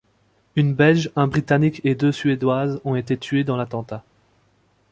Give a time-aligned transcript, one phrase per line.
[0.55, 4.03] Une Belge, un Britannique et deux Suédoises ont été tués dans l'attentat.